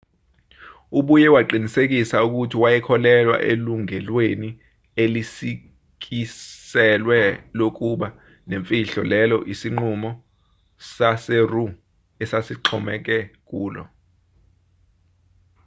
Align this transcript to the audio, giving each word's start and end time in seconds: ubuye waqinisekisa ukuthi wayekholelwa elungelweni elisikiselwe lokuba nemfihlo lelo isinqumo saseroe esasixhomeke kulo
ubuye 0.97 1.27
waqinisekisa 1.35 2.17
ukuthi 2.27 2.57
wayekholelwa 2.63 3.37
elungelweni 3.51 4.49
elisikiselwe 5.03 7.19
lokuba 7.57 8.07
nemfihlo 8.49 9.01
lelo 9.13 9.37
isinqumo 9.53 10.09
saseroe 10.95 11.73
esasixhomeke 12.23 13.17
kulo 13.47 13.83